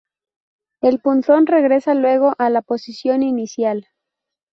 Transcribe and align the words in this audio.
El 0.81 0.99
punzón 0.99 1.45
regresa 1.45 1.93
luego 1.93 2.33
a 2.39 2.49
la 2.49 2.63
posición 2.63 3.21
inicial. 3.21 3.87